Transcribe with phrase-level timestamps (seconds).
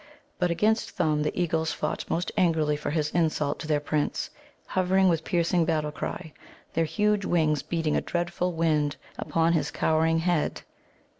[0.39, 4.31] But against Thumb the eagles fought most angrily for his insult to their Prince,
[4.65, 6.33] hovering with piercing battle cry,
[6.73, 10.63] their huge wings beating a dreadful wind upon his cowering head.